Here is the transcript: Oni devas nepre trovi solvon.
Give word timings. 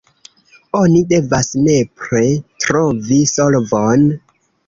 Oni 0.79 1.01
devas 1.09 1.49
nepre 1.67 2.23
trovi 2.65 3.21
solvon. 3.35 4.09